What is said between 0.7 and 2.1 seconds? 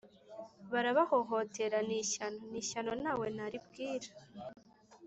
barabahohotera! Ni